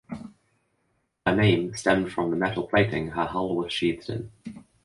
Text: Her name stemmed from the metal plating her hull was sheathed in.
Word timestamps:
Her 1.27 1.35
name 1.35 1.75
stemmed 1.75 2.11
from 2.11 2.31
the 2.31 2.35
metal 2.35 2.63
plating 2.67 3.09
her 3.09 3.25
hull 3.27 3.55
was 3.55 3.71
sheathed 3.71 4.09
in. 4.09 4.31